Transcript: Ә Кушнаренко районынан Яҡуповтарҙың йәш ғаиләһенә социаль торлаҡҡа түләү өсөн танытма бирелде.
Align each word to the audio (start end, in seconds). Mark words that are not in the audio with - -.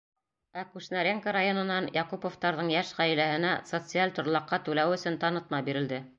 Ә 0.59 0.61
Кушнаренко 0.69 1.33
районынан 1.37 1.89
Яҡуповтарҙың 1.97 2.73
йәш 2.77 2.95
ғаиләһенә 3.01 3.53
социаль 3.75 4.19
торлаҡҡа 4.19 4.63
түләү 4.69 4.99
өсөн 5.01 5.25
танытма 5.27 5.65
бирелде. 5.71 6.07